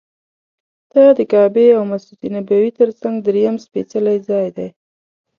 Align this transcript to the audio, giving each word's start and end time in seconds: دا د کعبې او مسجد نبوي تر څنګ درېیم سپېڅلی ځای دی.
دا 0.91 1.05
د 1.17 1.19
کعبې 1.31 1.67
او 1.77 1.83
مسجد 1.91 2.19
نبوي 2.35 2.71
تر 2.79 2.89
څنګ 3.01 3.15
درېیم 3.27 3.55
سپېڅلی 3.65 4.17
ځای 4.29 4.47
دی. 4.57 4.67